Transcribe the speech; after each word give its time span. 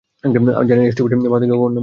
জানি 0.69 0.79
না 0.79 0.85
এই 0.85 0.93
স্টুপিট 0.93 1.11
পাহাড় 1.23 1.41
থেকে 1.41 1.53
কখন 1.53 1.67
নামবো! 1.67 1.79